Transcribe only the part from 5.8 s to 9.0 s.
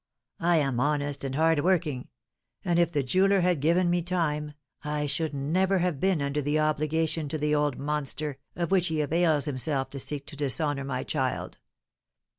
been under the obligation to the old monster, of which